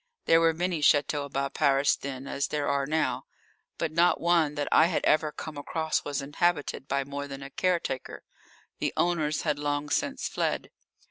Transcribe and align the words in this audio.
There 0.25 0.41
were 0.41 0.51
many 0.55 0.81
châteaux 0.81 1.25
about 1.25 1.53
Paris 1.53 1.95
then, 1.95 2.25
as 2.25 2.47
there 2.47 2.67
are 2.67 2.87
now, 2.87 3.25
but 3.77 3.91
not 3.91 4.19
one 4.19 4.55
that 4.55 4.67
I 4.71 4.87
had 4.87 5.05
ever 5.05 5.31
come 5.31 5.57
across 5.59 6.03
was 6.03 6.23
inhabited 6.23 6.87
by 6.87 7.03
more 7.03 7.27
than 7.27 7.43
a 7.43 7.51
caretaker. 7.51 8.23
The 8.79 8.93
owners 8.97 9.43
had 9.43 9.59
long 9.59 9.91
since 9.91 10.27
fled. 10.27 10.71